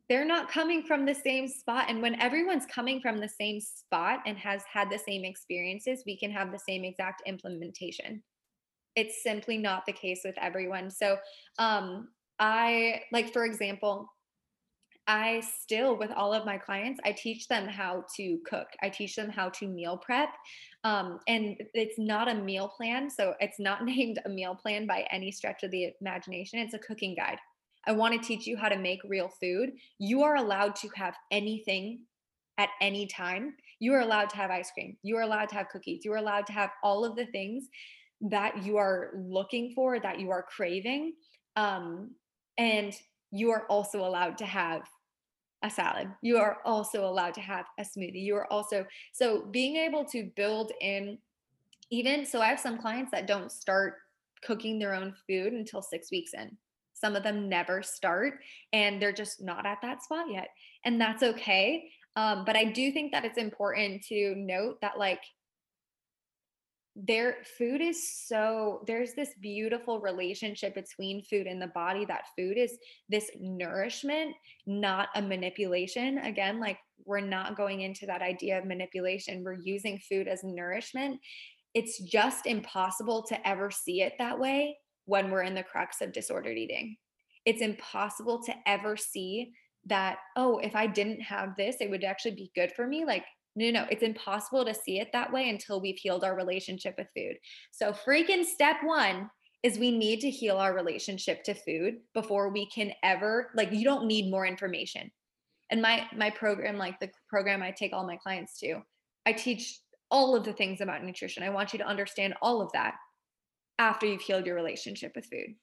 [0.09, 1.87] they're not coming from the same spot.
[1.88, 6.16] And when everyone's coming from the same spot and has had the same experiences, we
[6.16, 8.23] can have the same exact implementation.
[8.95, 10.90] It's simply not the case with everyone.
[10.90, 11.19] So,
[11.59, 14.09] um, I like, for example,
[15.09, 18.66] I still, with all of my clients, I teach them how to cook.
[18.83, 20.31] I teach them how to meal prep.
[20.83, 23.09] Um, and it's not a meal plan.
[23.09, 26.59] So it's not named a meal plan by any stretch of the imagination.
[26.59, 27.38] It's a cooking guide.
[27.87, 29.71] I want to teach you how to make real food.
[29.99, 32.01] You are allowed to have anything
[32.59, 33.55] at any time.
[33.79, 34.97] You are allowed to have ice cream.
[35.03, 36.05] You are allowed to have cookies.
[36.05, 37.69] You are allowed to have all of the things
[38.23, 41.12] that you are looking for, that you are craving.
[41.55, 42.11] Um,
[42.59, 42.92] and
[43.31, 44.83] you are also allowed to have
[45.62, 46.09] a salad.
[46.23, 48.23] You are also allowed to have a smoothie.
[48.23, 51.19] You are also, so being able to build in,
[51.90, 53.95] even so, I have some clients that don't start
[54.42, 56.57] cooking their own food until six weeks in.
[56.95, 58.40] Some of them never start
[58.73, 60.49] and they're just not at that spot yet.
[60.85, 61.90] And that's okay.
[62.16, 65.21] Um, but I do think that it's important to note that, like,
[66.97, 72.57] their food is so there's this beautiful relationship between food and the body that food
[72.57, 72.79] is
[73.11, 74.35] this nourishment
[74.67, 76.19] not a manipulation.
[76.19, 79.45] Again like we're not going into that idea of manipulation.
[79.45, 81.21] We're using food as nourishment.
[81.75, 86.13] It's just impossible to ever see it that way when we're in the crux of
[86.13, 86.97] disordered eating.
[87.45, 89.53] It's impossible to ever see
[89.89, 93.05] that oh if i didn't have this it would actually be good for me.
[93.05, 93.25] Like
[93.57, 97.09] no, no, it's impossible to see it that way until we've healed our relationship with
[97.16, 97.37] food.
[97.73, 99.31] So, freaking step one
[99.62, 103.83] is we need to heal our relationship to food before we can ever like you
[103.83, 105.11] don't need more information.
[105.71, 108.83] And my my program like the program I take all my clients to,
[109.25, 111.42] I teach all of the things about nutrition.
[111.42, 112.95] I want you to understand all of that
[113.79, 115.55] after you've healed your relationship with food.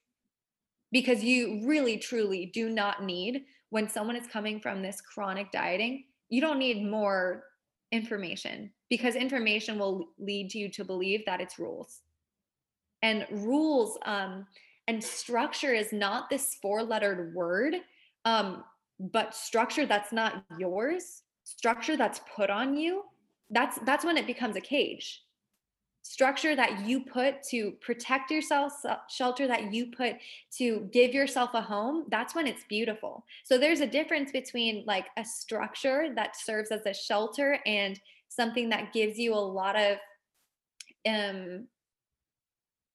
[0.91, 6.03] Because you really truly do not need when someone is coming from this chronic dieting,
[6.29, 7.43] you don't need more
[7.93, 12.01] information because information will lead you to believe that it's rules.
[13.03, 14.47] And rules um,
[14.88, 17.75] and structure is not this four lettered word,
[18.25, 18.63] um,
[18.99, 23.03] but structure that's not yours, structure that's put on you.
[23.49, 25.21] That's that's when it becomes a cage.
[26.05, 28.73] Structure that you put to protect yourself,
[29.09, 30.17] shelter that you put
[30.57, 33.25] to give yourself a home, that's when it's beautiful.
[33.45, 38.67] So there's a difference between like a structure that serves as a shelter and something
[38.69, 39.97] that gives you a lot of
[41.07, 41.67] um,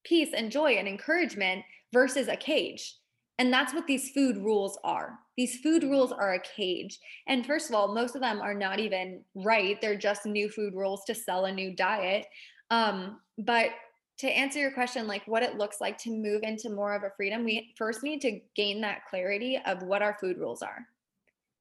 [0.04, 2.96] peace and joy and encouragement versus a cage.
[3.38, 5.18] And that's what these food rules are.
[5.36, 6.98] These food rules are a cage.
[7.28, 9.80] And first of all, most of them are not even right.
[9.80, 12.26] They're just new food rules to sell a new diet.
[12.70, 13.70] Um, but
[14.18, 17.12] to answer your question, like what it looks like to move into more of a
[17.16, 20.86] freedom, we first need to gain that clarity of what our food rules are.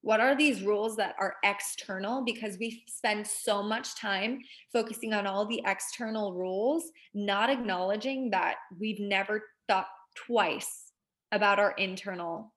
[0.01, 2.23] What are these rules that are external?
[2.23, 4.39] Because we spend so much time
[4.71, 10.93] focusing on all the external rules, not acknowledging that we've never thought twice
[11.31, 12.53] about our internal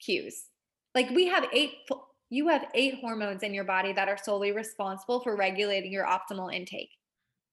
[0.00, 0.46] cues.
[0.94, 1.72] Like we have eight
[2.30, 6.52] you have eight hormones in your body that are solely responsible for regulating your optimal
[6.52, 6.90] intake.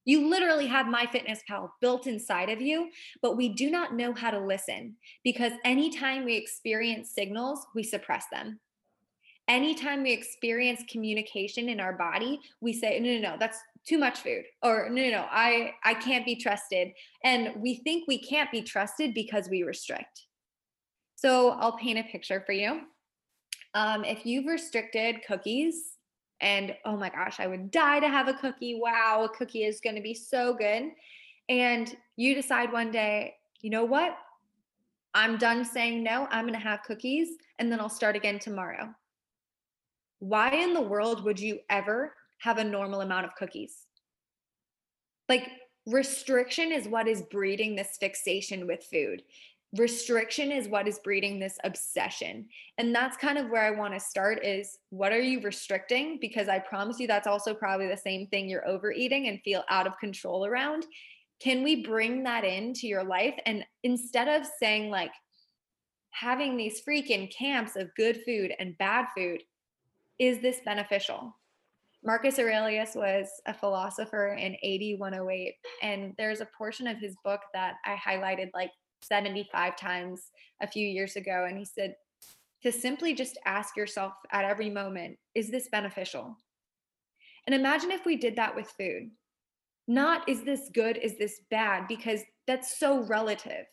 [0.06, 2.90] You literally have MyFitnessPal built inside of you,
[3.22, 8.26] but we do not know how to listen because anytime we experience signals, we suppress
[8.32, 8.60] them.
[9.48, 14.20] Anytime we experience communication in our body, we say, no, no, no, that's too much
[14.20, 16.90] food or no, no, no, I, I can't be trusted.
[17.24, 20.28] And we think we can't be trusted because we restrict.
[21.16, 22.82] So I'll paint a picture for you.
[23.74, 25.98] Um, if you've restricted cookies
[26.42, 28.80] and oh my gosh, I would die to have a cookie.
[28.82, 30.92] Wow, a cookie is going to be so good.
[31.48, 34.18] And you decide one day, you know what?
[35.14, 36.28] I'm done saying no.
[36.32, 38.90] I'm going to have cookies and then I'll start again tomorrow.
[40.20, 43.86] Why in the world would you ever have a normal amount of cookies?
[45.30, 45.48] Like,
[45.86, 49.24] restriction is what is breeding this fixation with food
[49.78, 52.48] restriction is what is breeding this obsession.
[52.78, 56.18] And that's kind of where i want to start is what are you restricting?
[56.20, 59.88] Because i promise you that's also probably the same thing you're overeating and feel out
[59.88, 60.86] of control around.
[61.42, 63.36] Can we bring that into your life?
[63.46, 65.12] And instead of saying like
[66.12, 69.42] having these freaking camps of good food and bad food
[70.20, 71.36] is this beneficial?
[72.04, 75.54] Marcus Aurelius was a philosopher in AD 108,
[75.84, 78.72] and there's a portion of his book that I highlighted like
[79.04, 81.46] 75 times a few years ago.
[81.48, 81.96] And he said,
[82.64, 86.38] to simply just ask yourself at every moment, is this beneficial?
[87.48, 89.10] And imagine if we did that with food.
[89.88, 93.66] Not is this good, is this bad, because that's so relative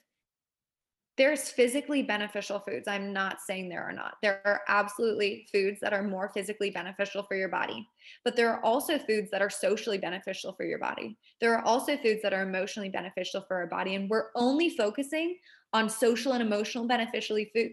[1.19, 2.87] there's physically beneficial foods.
[2.87, 4.15] I'm not saying there are not.
[4.23, 7.87] There are absolutely foods that are more physically beneficial for your body,
[8.25, 11.19] but there are also foods that are socially beneficial for your body.
[11.41, 13.97] There are also foods that are emotionally beneficial for our body.
[13.97, 15.37] And we're only focusing
[15.73, 17.73] on social and emotional beneficially food.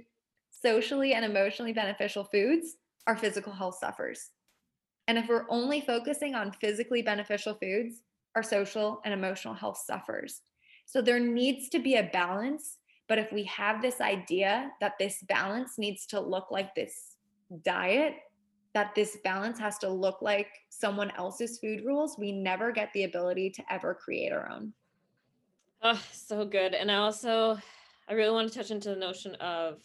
[0.49, 4.31] Socially and emotionally beneficial foods, our physical health suffers.
[5.07, 8.01] And if we're only focusing on physically beneficial foods,
[8.35, 10.41] our social and emotional health suffers.
[10.87, 12.77] So there needs to be a balance
[13.07, 17.17] But if we have this idea that this balance needs to look like this
[17.63, 18.15] diet,
[18.73, 23.03] that this balance has to look like someone else's food rules, we never get the
[23.03, 24.73] ability to ever create our own.
[25.81, 26.73] Oh, so good.
[26.73, 27.57] And I also,
[28.09, 29.81] I really want to touch into the notion of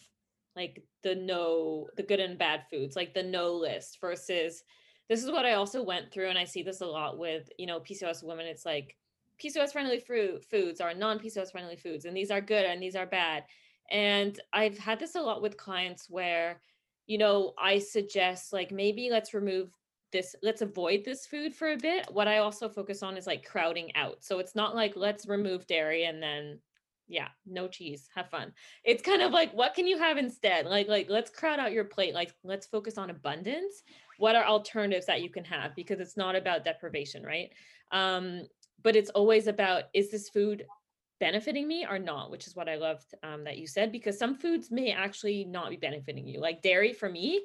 [0.55, 4.63] like the no, the good and bad foods, like the no list versus
[5.09, 6.29] this is what I also went through.
[6.29, 8.47] And I see this a lot with, you know, PCOS women.
[8.47, 8.95] It's like
[9.41, 12.95] PCOS friendly fruit foods are non PCOS friendly foods, and these are good and these
[12.95, 13.43] are bad.
[13.89, 16.61] And I've had this a lot with clients where,
[17.07, 19.71] you know, I suggest like maybe let's remove
[20.11, 22.07] this let's avoid this food for a bit.
[22.11, 24.23] What i also focus on is like crowding out.
[24.23, 26.59] So it's not like let's remove dairy and then
[27.07, 28.53] yeah no cheese have fun.
[28.83, 30.65] It's kind of like what can you have instead?
[30.65, 32.13] Like like let's crowd out your plate.
[32.13, 33.83] Like let's focus on abundance.
[34.17, 35.75] What are alternatives that you can have?
[35.75, 37.49] Because it's not about deprivation right?
[37.91, 38.43] Um
[38.83, 40.65] but it's always about is this food
[41.19, 44.35] benefiting me or not which is what i loved um, that you said because some
[44.35, 47.41] foods may actually not be benefiting you like dairy for me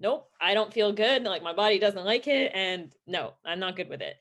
[0.00, 1.24] nope, I don't feel good.
[1.24, 2.50] Like my body doesn't like it.
[2.54, 4.16] And no, I'm not good with it.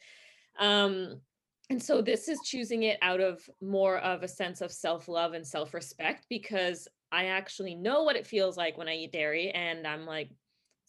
[0.59, 1.21] Um,
[1.69, 5.45] and so this is choosing it out of more of a sense of self-love and
[5.45, 10.05] self-respect because I actually know what it feels like when I eat dairy and I'm
[10.05, 10.29] like,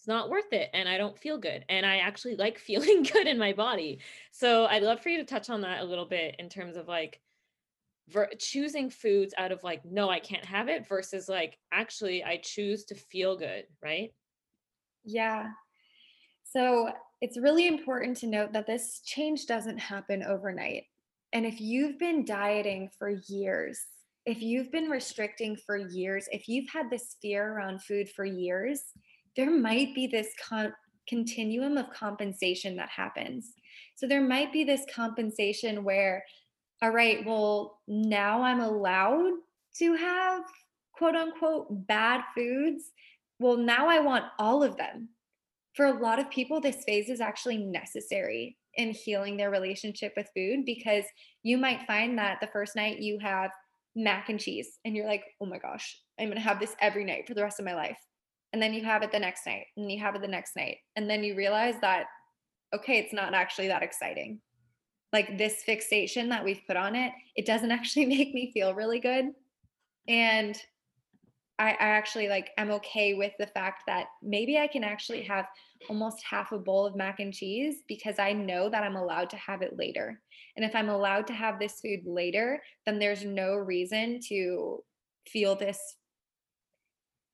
[0.00, 1.62] it's not worth it and I don't feel good.
[1.68, 4.00] And I actually like feeling good in my body.
[4.32, 6.88] So I'd love for you to touch on that a little bit in terms of
[6.88, 7.20] like
[8.08, 12.38] ver- choosing foods out of like, no, I can't have it versus like, actually, I
[12.38, 14.14] choose to feel good, right?
[15.04, 15.48] Yeah.
[16.44, 16.88] So
[17.20, 20.84] it's really important to note that this change doesn't happen overnight.
[21.34, 23.78] And if you've been dieting for years,
[24.24, 28.82] if you've been restricting for years, if you've had this fear around food for years,
[29.36, 30.74] there might be this con-
[31.08, 33.54] continuum of compensation that happens.
[33.94, 36.24] So there might be this compensation where,
[36.82, 39.32] all right, well, now I'm allowed
[39.78, 40.42] to have
[40.92, 42.90] quote unquote bad foods
[43.40, 45.08] well, now I want all of them.
[45.74, 50.28] For a lot of people, this phase is actually necessary in healing their relationship with
[50.36, 51.04] food because
[51.42, 53.50] you might find that the first night you have
[53.96, 57.02] mac and cheese and you're like, oh my gosh, I'm going to have this every
[57.02, 57.98] night for the rest of my life.
[58.52, 60.78] And then you have it the next night and you have it the next night.
[60.96, 62.06] And then you realize that,
[62.74, 64.40] okay, it's not actually that exciting.
[65.12, 69.00] Like this fixation that we've put on it, it doesn't actually make me feel really
[69.00, 69.26] good.
[70.08, 70.56] And
[71.60, 75.46] I, I actually like I'm okay with the fact that maybe I can actually have
[75.90, 79.36] almost half a bowl of mac and cheese because I know that I'm allowed to
[79.36, 80.20] have it later.
[80.56, 84.82] And if I'm allowed to have this food later, then there's no reason to
[85.28, 85.78] feel this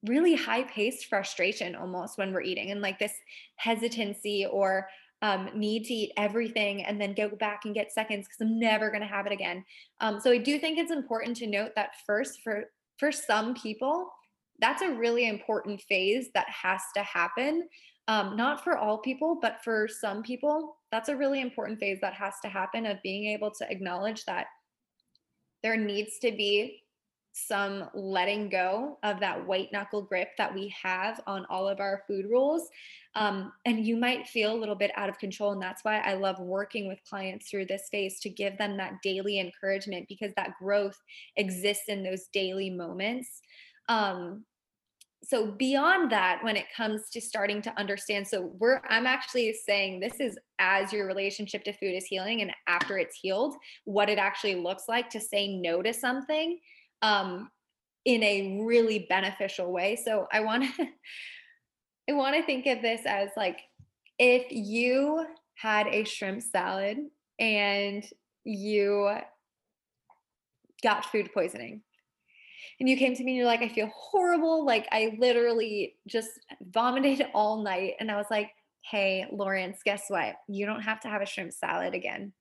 [0.06, 3.14] really high paced frustration almost when we're eating and like this
[3.56, 4.88] hesitancy or
[5.22, 8.90] um, need to eat everything and then go back and get seconds because I'm never
[8.90, 9.64] going to have it again.
[10.00, 12.64] Um, so I do think it's important to note that first for
[12.98, 14.10] for some people,
[14.58, 17.68] that's a really important phase that has to happen.
[18.08, 22.14] Um, not for all people, but for some people, that's a really important phase that
[22.14, 24.46] has to happen of being able to acknowledge that
[25.62, 26.82] there needs to be
[27.38, 32.02] some letting go of that white knuckle grip that we have on all of our
[32.06, 32.70] food rules.
[33.14, 35.52] Um, and you might feel a little bit out of control.
[35.52, 38.94] And that's why I love working with clients through this phase to give them that
[39.02, 40.96] daily encouragement because that growth
[41.36, 43.42] exists in those daily moments.
[43.90, 44.46] Um,
[45.22, 49.98] so beyond that when it comes to starting to understand so we're i'm actually saying
[49.98, 54.18] this is as your relationship to food is healing and after it's healed what it
[54.18, 56.58] actually looks like to say no to something
[57.02, 57.50] um,
[58.04, 59.96] in a really beneficial way.
[59.96, 60.88] So I want to
[62.08, 63.60] I want to think of this as like
[64.18, 65.26] if you
[65.56, 66.98] had a shrimp salad
[67.40, 68.04] and
[68.44, 69.10] you
[70.82, 71.82] got food poisoning
[72.78, 74.64] and you came to me and you're like, I feel horrible.
[74.64, 76.30] Like I literally just
[76.60, 77.94] vomited all night.
[77.98, 78.50] And I was like,
[78.82, 80.36] hey, Lawrence, guess what?
[80.48, 82.32] You don't have to have a shrimp salad again.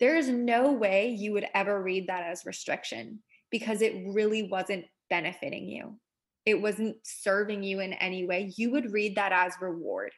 [0.00, 3.20] There is no way you would ever read that as restriction
[3.50, 5.98] because it really wasn't benefiting you.
[6.46, 8.52] It wasn't serving you in any way.
[8.56, 10.12] You would read that as reward.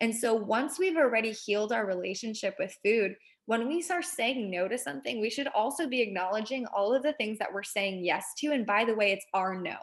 [0.00, 3.16] And so once we've already healed our relationship with food,
[3.46, 7.12] when we start saying no to something, we should also be acknowledging all of the
[7.14, 8.48] things that we're saying yes to.
[8.52, 9.76] And by the way, it's our no.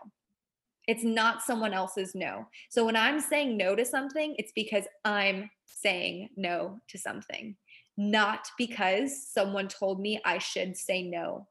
[0.87, 2.47] It's not someone else's no.
[2.69, 7.55] So when I'm saying no to something, it's because I'm saying no to something,
[7.95, 11.47] not because someone told me I should say no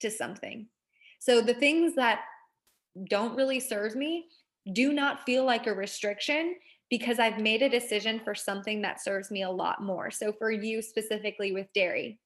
[0.00, 0.68] to something.
[1.26, 2.20] So the things that
[3.08, 4.26] don't really serve me
[4.72, 6.54] do not feel like a restriction
[6.88, 10.08] because I've made a decision for something that serves me a lot more.
[10.12, 12.20] So for you specifically with dairy,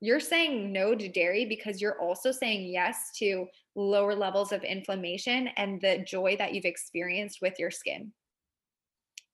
[0.00, 5.48] you're saying no to dairy because you're also saying yes to lower levels of inflammation
[5.56, 8.12] and the joy that you've experienced with your skin.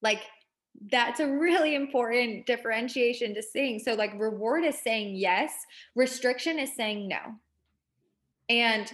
[0.00, 0.22] Like
[0.90, 3.78] that's a really important differentiation to seeing.
[3.80, 5.52] So, like, reward is saying yes,
[5.94, 7.18] restriction is saying no.
[8.48, 8.90] And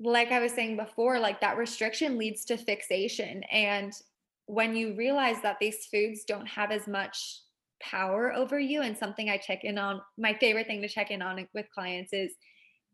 [0.00, 3.42] like I was saying before, like that restriction leads to fixation.
[3.44, 3.92] And
[4.46, 7.40] when you realize that these foods don't have as much
[7.80, 11.22] power over you, and something I check in on, my favorite thing to check in
[11.22, 12.32] on with clients is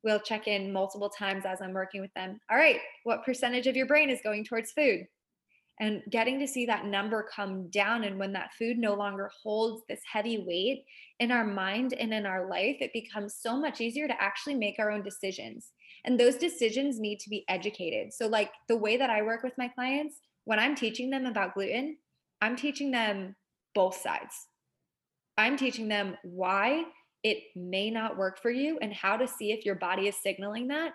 [0.05, 2.39] we'll check in multiple times as I'm working with them.
[2.51, 5.07] All right, what percentage of your brain is going towards food?
[5.81, 9.83] And getting to see that number come down and when that food no longer holds
[9.89, 10.85] this heavy weight
[11.20, 14.76] in our mind and in our life it becomes so much easier to actually make
[14.79, 15.72] our own decisions.
[16.05, 18.12] And those decisions need to be educated.
[18.12, 21.55] So like the way that i work with my clients when i'm teaching them about
[21.55, 21.97] gluten
[22.41, 23.37] i'm teaching them
[23.74, 24.35] both sides.
[25.37, 26.85] I'm teaching them why
[27.22, 30.68] it may not work for you and how to see if your body is signaling
[30.68, 30.95] that.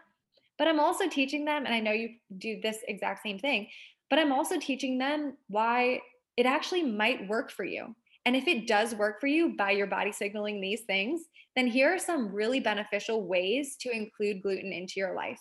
[0.57, 3.67] But i'm also teaching them and i know you do this exact same thing
[4.13, 5.99] but I'm also teaching them why
[6.37, 7.95] it actually might work for you.
[8.27, 11.23] And if it does work for you by your body signaling these things,
[11.55, 15.39] then here are some really beneficial ways to include gluten into your life.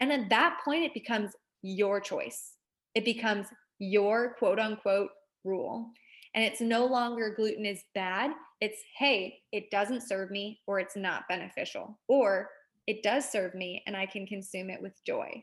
[0.00, 1.30] And at that point, it becomes
[1.62, 2.56] your choice.
[2.94, 3.46] It becomes
[3.78, 5.08] your quote unquote
[5.42, 5.90] rule.
[6.34, 8.32] And it's no longer gluten is bad.
[8.60, 12.50] It's, hey, it doesn't serve me or it's not beneficial, or
[12.86, 15.42] it does serve me and I can consume it with joy.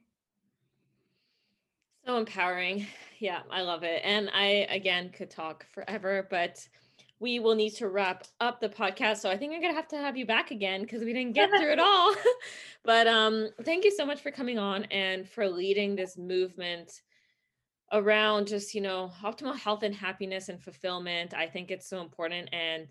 [2.07, 2.87] So empowering.
[3.19, 4.01] Yeah, I love it.
[4.03, 6.59] And I, again, could talk forever, but
[7.19, 9.17] we will need to wrap up the podcast.
[9.17, 11.33] So I think I'm going to have to have you back again because we didn't
[11.33, 12.13] get through it all.
[12.85, 17.01] but um, thank you so much for coming on and for leading this movement
[17.91, 21.33] around just, you know, optimal health and happiness and fulfillment.
[21.33, 22.49] I think it's so important.
[22.53, 22.87] And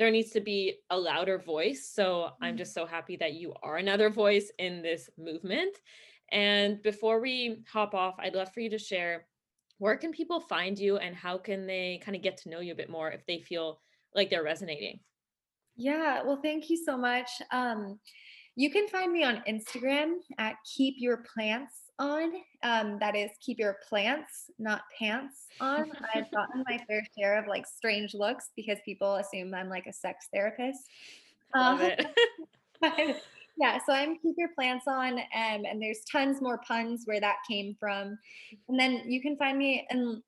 [0.00, 1.88] there needs to be a louder voice.
[1.94, 2.58] So I'm mm-hmm.
[2.58, 5.76] just so happy that you are another voice in this movement.
[6.32, 9.26] And before we hop off, I'd love for you to share
[9.78, 12.72] where can people find you and how can they kind of get to know you
[12.72, 13.80] a bit more if they feel
[14.14, 15.00] like they're resonating?
[15.76, 17.30] Yeah, well, thank you so much.
[17.50, 17.98] Um,
[18.56, 22.30] you can find me on Instagram at Keep Your Plants On.
[22.62, 25.90] Um, that is Keep Your Plants, not Pants On.
[26.14, 29.92] I've gotten my fair share of like strange looks because people assume I'm like a
[29.94, 30.80] sex therapist.
[31.54, 31.90] Love um,
[32.82, 33.22] it.
[33.56, 37.36] yeah so i'm keep your plants on um, and there's tons more puns where that
[37.48, 38.18] came from.
[38.68, 40.22] And then you can find me and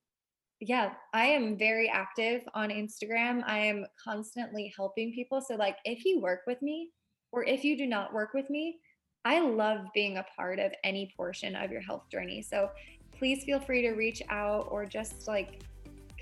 [0.60, 3.42] yeah i am very active on instagram.
[3.46, 5.40] I am constantly helping people.
[5.40, 6.90] So like if you work with me
[7.32, 8.78] or if you do not work with me
[9.24, 12.42] i love being a part of any portion of your health journey.
[12.42, 12.70] So
[13.16, 15.62] please feel free to reach out or just like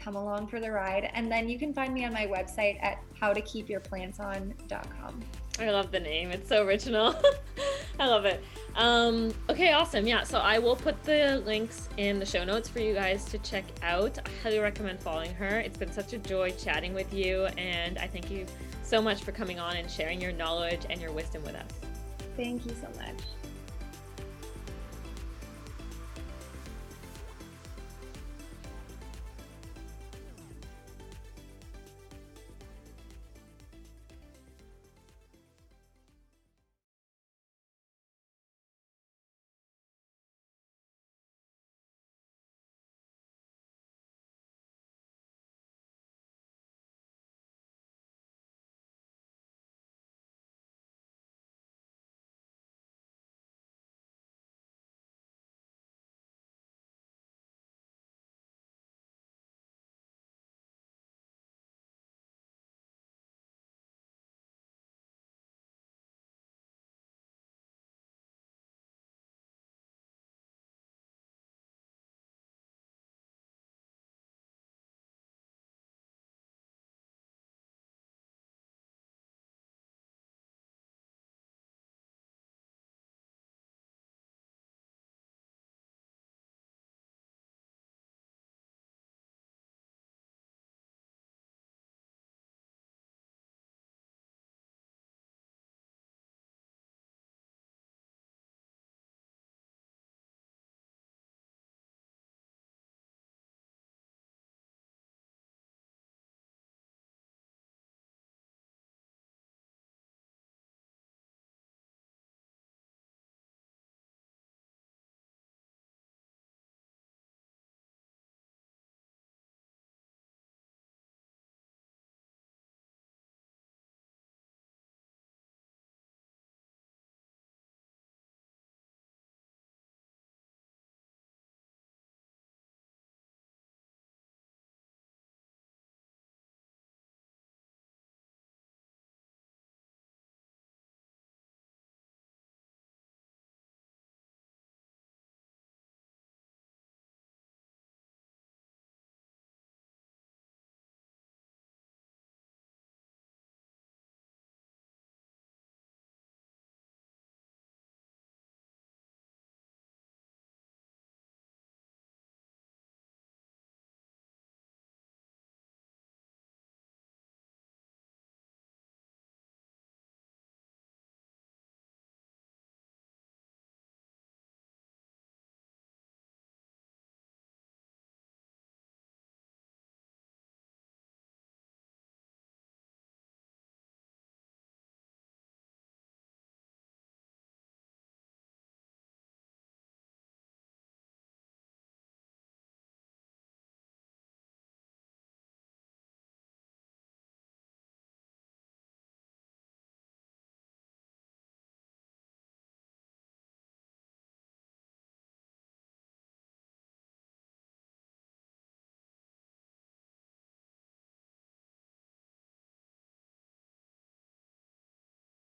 [0.01, 2.99] come along for the ride and then you can find me on my website at
[3.21, 5.23] howtokeepyourplantson.com
[5.61, 6.31] I love the name.
[6.31, 7.15] It's so original.
[8.01, 8.43] I love it.
[8.77, 10.07] Um, okay, awesome.
[10.07, 13.39] Yeah, so I will put the links in the show notes for you guys to
[13.39, 14.19] check out.
[14.19, 15.59] I highly recommend following her.
[15.59, 18.47] It's been such a joy chatting with you, and I thank you
[18.83, 21.71] so much for coming on and sharing your knowledge and your wisdom with us.
[22.37, 23.19] Thank you so much.